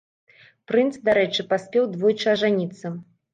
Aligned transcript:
Прынц, 0.71 0.97
дарэчы, 1.09 1.45
паспеў 1.51 1.83
двойчы 1.93 2.27
ажаніцца. 2.33 2.93